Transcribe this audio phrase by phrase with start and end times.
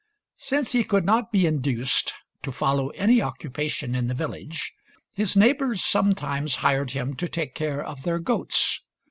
[0.39, 4.73] Since he could not be induced to follow any occupation in the village,
[5.13, 8.81] his neighbors some times hired him to take care of their goats.